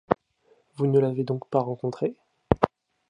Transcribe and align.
Vous 0.77 0.87
ne 0.87 0.97
l’avez 0.99 1.23
donc 1.23 1.47
pas 1.47 1.59
rencontrée? 1.59 2.15